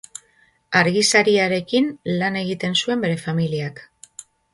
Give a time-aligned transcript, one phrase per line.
[0.79, 1.89] Argizariarekin
[2.21, 3.83] lan egiten zuen bere familiak.